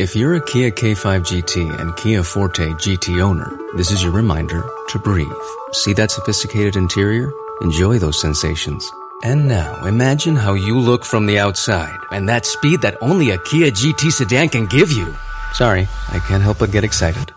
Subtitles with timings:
[0.00, 4.64] If you're a Kia K5 GT and Kia Forte GT owner, this is your reminder
[4.88, 5.28] to breathe.
[5.72, 7.30] See that sophisticated interior?
[7.60, 8.90] Enjoy those sensations.
[9.24, 13.36] And now, imagine how you look from the outside and that speed that only a
[13.40, 15.14] Kia GT sedan can give you.
[15.52, 17.34] Sorry, I can't help but get excited.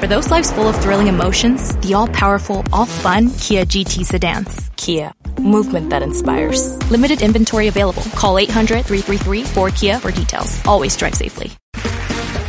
[0.00, 4.68] For those lives full of thrilling emotions, the all-powerful, all-fun Kia GT sedans.
[4.74, 6.90] Kia, movement that inspires.
[6.90, 8.02] Limited inventory available.
[8.16, 10.60] Call 800-333-4KIA for details.
[10.66, 11.52] Always drive safely.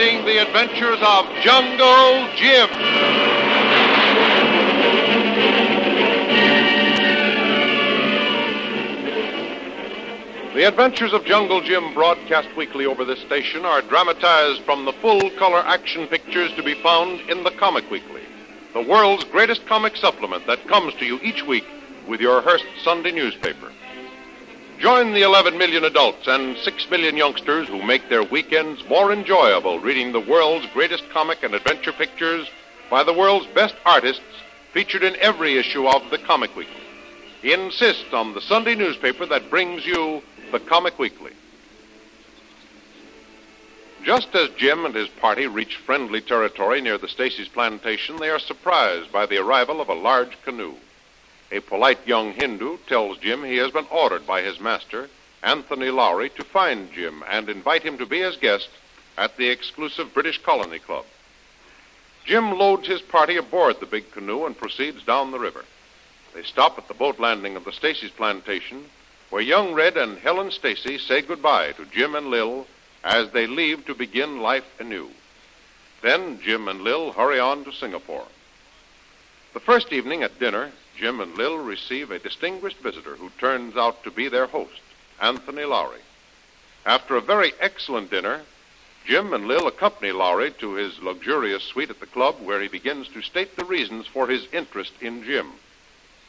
[0.00, 2.70] The adventures of Jungle Jim.
[10.54, 15.28] The Adventures of Jungle Jim, broadcast weekly over this station, are dramatized from the full
[15.32, 18.22] color action pictures to be found in the Comic Weekly,
[18.72, 21.66] the world's greatest comic supplement that comes to you each week
[22.08, 23.70] with your Hearst Sunday newspaper.
[24.80, 29.78] Join the 11 million adults and 6 million youngsters who make their weekends more enjoyable
[29.78, 32.48] reading the world's greatest comic and adventure pictures
[32.88, 34.22] by the world's best artists
[34.72, 36.80] featured in every issue of the Comic Weekly.
[37.42, 41.32] Insist on the Sunday newspaper that brings you the Comic Weekly.
[44.02, 48.38] Just as Jim and his party reach friendly territory near the Stacy's plantation, they are
[48.38, 50.74] surprised by the arrival of a large canoe.
[51.52, 55.10] A polite young Hindu tells Jim he has been ordered by his master,
[55.42, 58.68] Anthony Lowry, to find Jim and invite him to be his guest
[59.18, 61.04] at the exclusive British Colony Club.
[62.24, 65.64] Jim loads his party aboard the big canoe and proceeds down the river.
[66.34, 68.84] They stop at the boat landing of the Stacy's plantation
[69.30, 72.66] where young Red and Helen Stacy say goodbye to Jim and Lil
[73.02, 75.08] as they leave to begin life anew.
[76.02, 78.26] Then Jim and Lil hurry on to Singapore.
[79.52, 84.04] The first evening at dinner, Jim and Lil receive a distinguished visitor who turns out
[84.04, 84.82] to be their host,
[85.18, 86.02] Anthony Lowry.
[86.84, 88.42] After a very excellent dinner,
[89.06, 93.08] Jim and Lil accompany Lowry to his luxurious suite at the club where he begins
[93.08, 95.52] to state the reasons for his interest in Jim.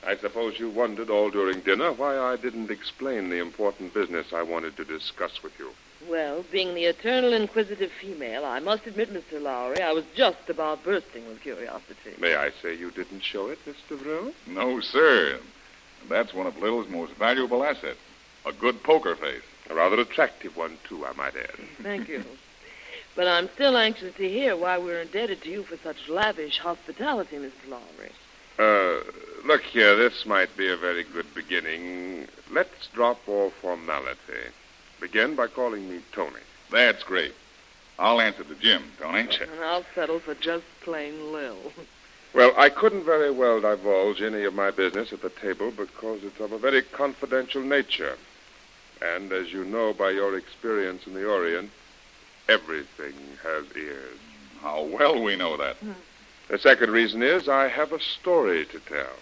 [0.08, 4.44] I suppose you wondered all during dinner why I didn't explain the important business I
[4.44, 5.72] wanted to discuss with you.
[6.10, 9.42] Well, being the eternal inquisitive female, I must admit, Mr.
[9.42, 12.16] Lowry, I was just about bursting with curiosity.
[12.20, 13.98] May I say you didn't show it, Mr.
[13.98, 14.34] Vril?
[14.48, 15.40] No, sir.
[16.10, 18.00] That's one of Lil's most valuable assets.
[18.46, 19.44] A good poker face.
[19.70, 21.56] A rather attractive one, too, I might add.
[21.82, 22.24] Thank you.
[23.16, 27.38] But I'm still anxious to hear why we're indebted to you for such lavish hospitality,
[27.38, 27.70] Mr.
[27.70, 28.12] Lowry.
[28.58, 29.04] Uh,
[29.46, 32.28] look here, this might be a very good beginning.
[32.52, 34.52] Let's drop all formality.
[35.02, 36.40] Begin by calling me Tony.
[36.70, 37.34] That's great.
[37.98, 39.28] I'll answer to Jim, Tony.
[39.42, 41.58] And I'll settle for just plain Lil.
[42.34, 46.40] Well, I couldn't very well divulge any of my business at the table because it's
[46.40, 48.16] of a very confidential nature.
[49.02, 51.72] And as you know by your experience in the Orient,
[52.48, 54.20] everything has ears.
[54.62, 55.78] How well we know that.
[55.78, 55.92] Hmm.
[56.48, 59.18] The second reason is I have a story to tell,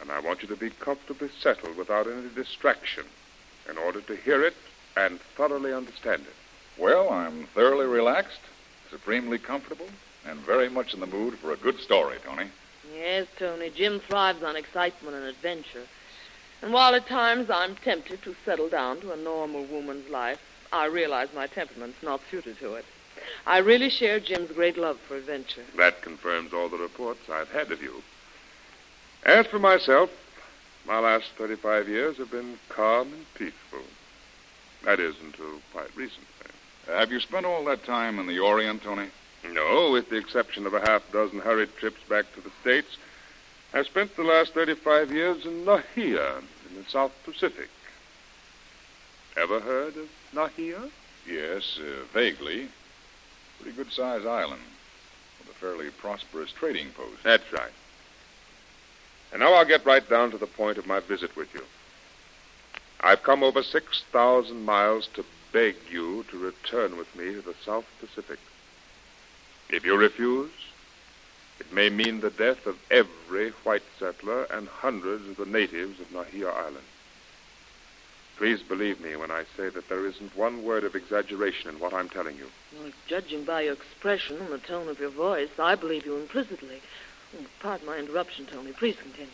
[0.00, 3.04] and I want you to be comfortably settled without any distraction
[3.68, 4.54] in order to hear it
[4.96, 6.80] and thoroughly understand it.
[6.80, 8.40] Well, I'm thoroughly relaxed,
[8.90, 9.88] supremely comfortable,
[10.26, 12.48] and very much in the mood for a good story, Tony.
[12.94, 15.84] Yes, Tony, Jim thrives on excitement and adventure.
[16.62, 20.40] And while at times I'm tempted to settle down to a normal woman's life,
[20.72, 22.84] I realize my temperament's not suited to it.
[23.46, 25.64] I really share Jim's great love for adventure.
[25.76, 28.02] That confirms all the reports I've had of you.
[29.24, 30.10] As for myself,
[30.86, 33.80] my last 35 years have been calm and peaceful.
[34.84, 36.26] That is until quite recently.
[36.86, 39.08] Have you spent all that time in the Orient, Tony?
[39.52, 42.96] No, with the exception of a half dozen hurried trips back to the States,
[43.72, 47.68] I've spent the last 35 years in Nahia, in the South Pacific.
[49.36, 50.90] Ever heard of Nahia?
[51.28, 52.68] Yes, uh, vaguely.
[53.60, 54.62] Pretty good sized island
[55.38, 57.22] with a fairly prosperous trading post.
[57.22, 57.72] That's right.
[59.32, 61.62] And now I'll get right down to the point of my visit with you.
[63.00, 67.84] I've come over 6,000 miles to beg you to return with me to the South
[68.00, 68.38] Pacific.
[69.68, 70.50] If you refuse,
[71.58, 76.08] It may mean the death of every white settler and hundreds of the natives of
[76.10, 76.84] Nahia Island.
[78.36, 81.94] Please believe me when I say that there isn't one word of exaggeration in what
[81.94, 82.48] I'm telling you.
[82.78, 86.82] Well, judging by your expression and the tone of your voice, I believe you implicitly.
[87.34, 88.72] Oh, pardon my interruption, Tony.
[88.72, 89.30] Please continue.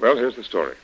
[0.00, 0.74] Well, here's the story.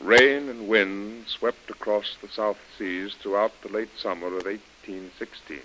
[0.00, 5.60] Rain and wind swept across the South Seas throughout the late summer of 1816.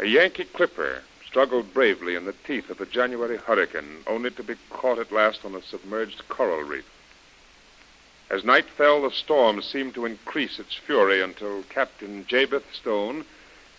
[0.00, 4.56] A Yankee clipper struggled bravely in the teeth of the January hurricane, only to be
[4.70, 6.84] caught at last on a submerged coral reef.
[8.28, 13.24] As night fell, the storm seemed to increase its fury until Captain Jabez Stone,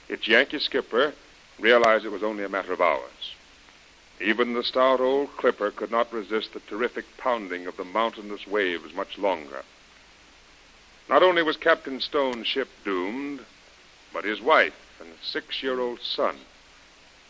[0.07, 1.13] its Yankee skipper,
[1.59, 3.35] realized it was only a matter of hours.
[4.21, 8.93] Even the stout old clipper could not resist the terrific pounding of the mountainous waves
[8.93, 9.63] much longer.
[11.09, 13.41] Not only was Captain Stone's ship doomed,
[14.13, 16.35] but his wife and six year old son,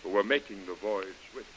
[0.04, 1.52] who were making the voyage with him.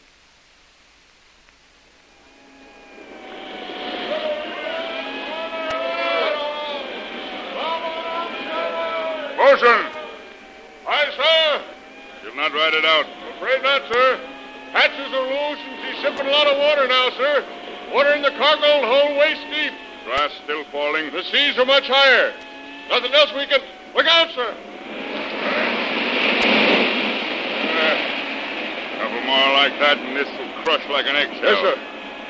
[9.36, 9.86] Bosun!
[10.88, 11.62] Aye, sir.
[12.24, 13.06] You'll not ride it out.
[13.36, 14.37] Afraid not, sir.
[14.72, 17.44] Hatches are loose and she's sipping a lot of water now, sir.
[17.92, 19.72] Water in the cargo hold waist deep.
[20.04, 21.10] Grass still falling.
[21.12, 22.32] The seas are much higher.
[22.88, 23.60] Nothing else we can.
[23.94, 24.54] Look out, sir.
[27.76, 27.96] Uh,
[29.00, 31.44] couple more like that, and this will crush like an eggshell.
[31.44, 31.76] Yes, sir.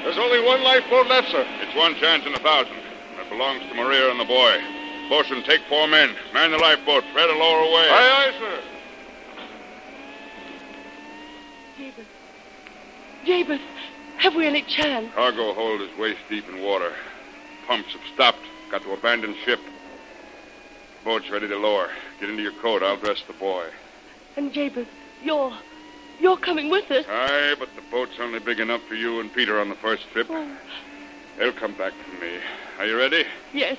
[0.04, 1.44] There's only one lifeboat left, sir.
[1.60, 2.76] It's one chance in a thousand.
[3.16, 4.58] That belongs to Maria and the boy.
[5.08, 6.14] Bosun, take four men.
[6.34, 7.04] Man the lifeboat.
[7.12, 7.88] Fred will lower away.
[7.90, 8.60] Aye, aye, sir.
[11.78, 12.17] Jabez.
[13.28, 13.60] Jabez,
[14.16, 15.12] have we any chance?
[15.14, 16.94] Cargo hold is waist deep in water.
[17.66, 18.38] Pumps have stopped.
[18.70, 19.60] Got to abandon ship.
[21.04, 21.90] Boat's ready to lower.
[22.20, 22.82] Get into your coat.
[22.82, 23.66] I'll dress the boy.
[24.38, 24.86] And Jabez,
[25.22, 25.52] you're.
[26.18, 27.04] You're coming with us.
[27.06, 30.28] Aye, but the boat's only big enough for you and Peter on the first trip.
[30.30, 30.50] Oh,
[31.38, 32.38] They'll come back for me.
[32.78, 33.24] Are you ready?
[33.52, 33.76] yes.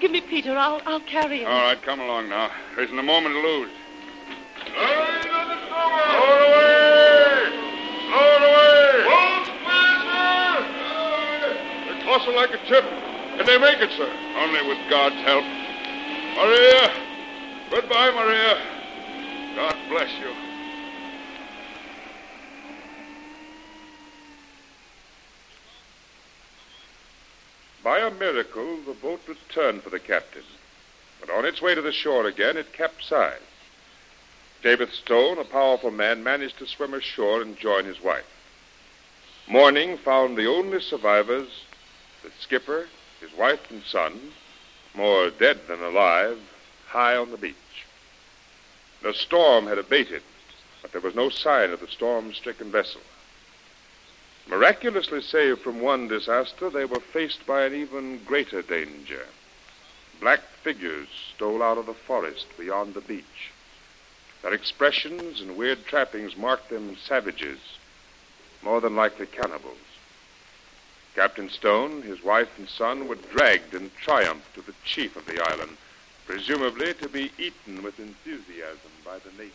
[0.00, 0.56] Give me Peter.
[0.58, 1.46] I'll I'll carry him.
[1.48, 2.50] All right, come along now.
[2.74, 3.70] There isn't a moment to lose
[6.28, 7.44] away!
[8.10, 8.68] Load away!
[12.08, 12.84] Boats, Like a tip.
[12.84, 14.12] Can they make it, sir?
[14.36, 15.44] Only with God's help.
[16.36, 16.92] Maria!
[17.70, 18.58] Goodbye, Maria.
[19.56, 20.32] God bless you.
[27.82, 30.44] By a miracle, the boat returned for the captain.
[31.20, 33.42] But on its way to the shore again, it capsized.
[34.62, 38.26] David Stone, a powerful man, managed to swim ashore and join his wife.
[39.48, 41.48] Morning found the only survivors,
[42.28, 42.86] the skipper,
[43.20, 44.32] his wife and son,
[44.94, 46.38] more dead than alive,
[46.86, 47.54] high on the beach.
[49.02, 50.22] The storm had abated,
[50.82, 53.00] but there was no sign of the storm stricken vessel.
[54.48, 59.26] Miraculously saved from one disaster, they were faced by an even greater danger.
[60.20, 63.52] Black figures stole out of the forest beyond the beach.
[64.42, 67.58] Their expressions and weird trappings marked them savages,
[68.62, 69.87] more than likely cannibals.
[71.14, 75.42] Captain Stone, his wife, and son were dragged in triumph to the chief of the
[75.42, 75.76] island,
[76.26, 79.54] presumably to be eaten with enthusiasm by the natives.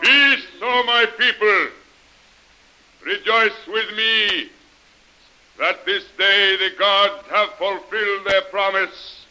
[0.00, 1.68] Peace, O my people.
[3.04, 4.50] Rejoice with me
[5.58, 9.24] that this day the gods have fulfilled their promise.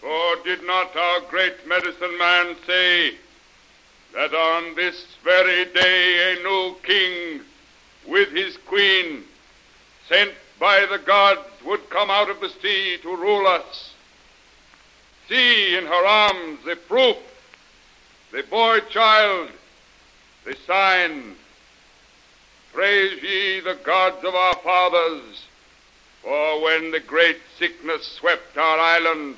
[0.00, 3.14] For did not our great medicine man say
[4.14, 7.40] that on this very day a new king
[8.06, 9.24] with his queen
[10.08, 13.94] sent by the gods would come out of the sea to rule us?
[15.28, 17.16] See in her arms the proof
[18.34, 19.48] the boy child,
[20.44, 21.36] the sign.
[22.74, 25.44] Praise ye the gods of our fathers,
[26.22, 29.36] for when the great sickness swept our island,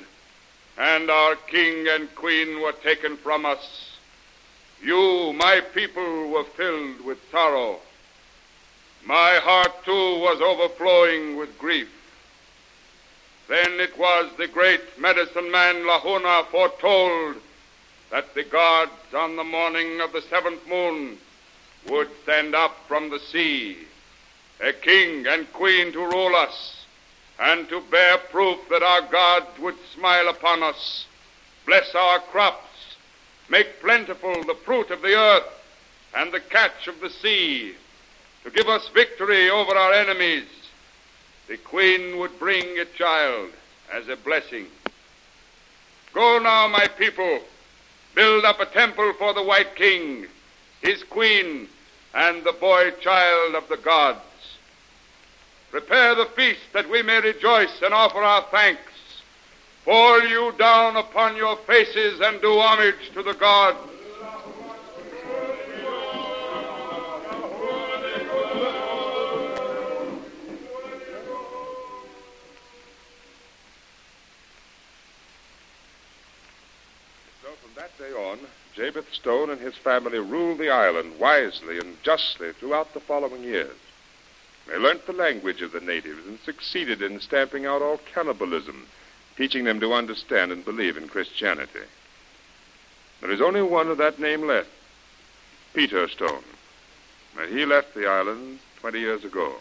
[0.75, 3.95] and our king and queen were taken from us,
[4.81, 7.77] you, my people, were filled with sorrow.
[9.05, 11.89] My heart, too, was overflowing with grief.
[13.47, 17.35] Then it was the great medicine man Lahuna foretold
[18.09, 21.19] that the gods on the morning of the seventh moon
[21.89, 23.77] would stand up from the sea
[24.59, 26.85] a king and queen to rule us
[27.39, 31.05] and to bear proof that our God would smile upon us,
[31.65, 32.95] bless our crops,
[33.49, 35.43] make plentiful the fruit of the earth,
[36.15, 37.75] and the catch of the sea,
[38.43, 40.45] to give us victory over our enemies,
[41.47, 43.51] the queen would bring a child
[43.93, 44.65] as a blessing.
[46.13, 47.39] Go now, my people,
[48.15, 50.25] build up a temple for the White King,
[50.81, 51.67] his queen,
[52.17, 54.19] and the boy child of the gods.
[55.69, 58.81] Prepare the feast that we may rejoice and offer our thanks.
[59.85, 63.77] Fall you down upon your faces and do homage to the gods.
[78.77, 83.43] On, Jabez Stone and his family ruled the island wisely and justly throughout the following
[83.43, 83.75] years.
[84.67, 88.87] They learnt the language of the natives and succeeded in stamping out all cannibalism,
[89.35, 91.85] teaching them to understand and believe in Christianity.
[93.21, 94.69] There is only one of that name left,
[95.73, 96.43] Peter Stone.
[97.39, 99.55] And he left the island 20 years ago.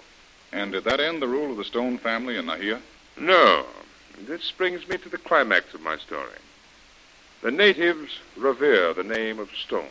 [0.53, 2.81] And did that end the rule of the Stone family in Nahia?
[3.19, 3.65] No.
[4.27, 6.39] This brings me to the climax of my story.
[7.43, 9.91] The natives revere the name of Stone.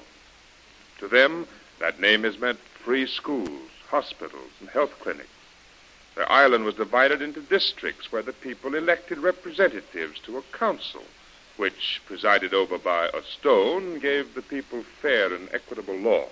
[0.99, 1.47] To them,
[1.79, 5.29] that name has meant free schools, hospitals, and health clinics.
[6.15, 11.03] The island was divided into districts where the people elected representatives to a council,
[11.57, 16.27] which, presided over by a stone, gave the people fair and equitable law.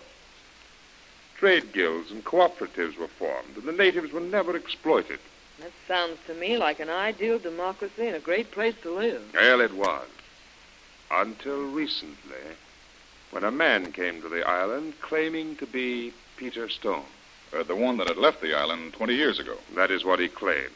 [1.37, 5.19] Trade guilds and cooperatives were formed, and the natives were never exploited.
[5.59, 9.21] That sounds to me like an ideal democracy and a great place to live.
[9.33, 10.07] Well, it was.
[11.15, 12.57] Until recently,
[13.29, 17.05] when a man came to the island claiming to be Peter Stone.
[17.53, 19.57] Uh, the one that had left the island 20 years ago.
[19.75, 20.71] That is what he claimed.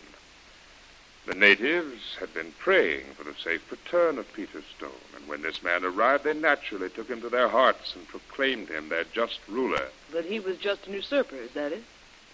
[1.25, 5.61] The natives had been praying for the safe return of Peter Stone, and when this
[5.63, 9.87] man arrived, they naturally took him to their hearts and proclaimed him their just ruler.
[10.11, 11.83] But he was just an usurper, is that it?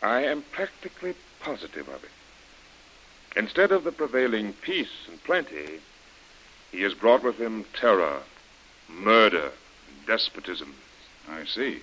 [0.02, 2.12] I am practically positive of it.
[3.36, 5.80] Instead of the prevailing peace and plenty,
[6.74, 8.24] he has brought with him terror,
[8.90, 9.52] murder,
[10.08, 10.74] despotism.
[11.30, 11.80] I see.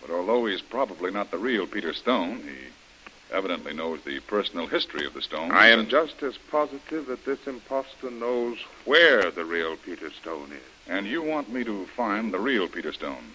[0.00, 5.04] But although he's probably not the real Peter Stone, he evidently knows the personal history
[5.04, 5.50] of the Stone.
[5.50, 10.72] I am just as positive that this impostor knows where the real Peter Stone is.
[10.88, 13.32] And you want me to find the real Peter Stone.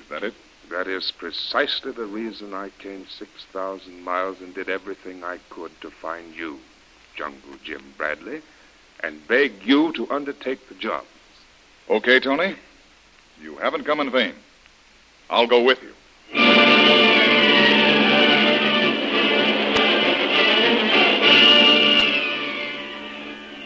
[0.00, 0.34] Is that it?
[0.70, 5.90] That is precisely the reason I came 6,000 miles and did everything I could to
[5.90, 6.58] find you,
[7.16, 8.42] Jungle Jim Bradley,
[9.00, 11.04] and beg you to undertake the job.
[11.88, 12.56] Okay, Tony.
[13.40, 14.34] You haven't come in vain.
[15.28, 15.92] I'll go with you.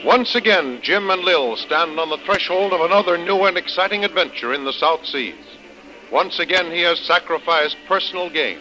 [0.04, 4.52] Once again, Jim and Lil stand on the threshold of another new and exciting adventure
[4.52, 5.34] in the South Seas.
[6.10, 8.58] Once again, he has sacrificed personal gain,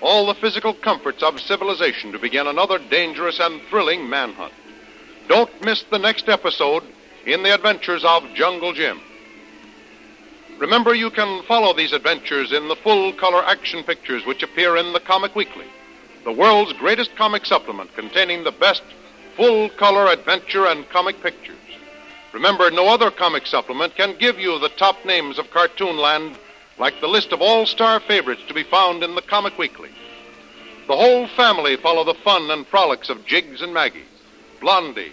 [0.00, 4.52] all the physical comforts of civilization to begin another dangerous and thrilling manhunt.
[5.30, 6.82] Don't miss the next episode
[7.24, 9.00] in the adventures of Jungle Jim.
[10.58, 14.92] Remember, you can follow these adventures in the full color action pictures which appear in
[14.92, 15.66] the Comic Weekly,
[16.24, 18.82] the world's greatest comic supplement containing the best
[19.36, 21.54] full color adventure and comic pictures.
[22.32, 26.34] Remember, no other comic supplement can give you the top names of Cartoonland
[26.76, 29.90] like the list of all star favorites to be found in the Comic Weekly.
[30.88, 34.06] The whole family follow the fun and frolics of Jiggs and Maggie,
[34.60, 35.12] Blondie,